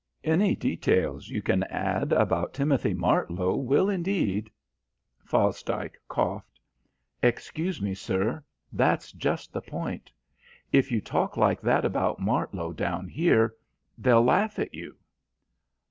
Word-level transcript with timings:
Any 0.23 0.55
details 0.55 1.29
you 1.29 1.43
can 1.43 1.61
add 1.65 2.11
about 2.11 2.55
Timothy 2.55 2.95
Martlow 2.95 3.55
will 3.55 3.87
indeed" 3.87 4.49
Fosdike 5.31 5.93
coughed. 6.07 6.59
"Excuse 7.21 7.79
me, 7.83 7.93
sir, 7.93 8.43
that's 8.73 9.11
just 9.11 9.53
the 9.53 9.61
point. 9.61 10.11
If 10.71 10.91
you 10.91 11.01
talk 11.01 11.37
like 11.37 11.61
that 11.61 11.85
about 11.85 12.19
Martlow 12.19 12.75
down 12.75 13.09
here, 13.09 13.53
they'll 13.95 14.23
laugh 14.23 14.57
at 14.57 14.73
you." 14.73 14.97